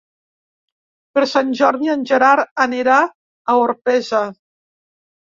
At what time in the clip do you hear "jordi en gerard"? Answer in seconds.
1.59-2.49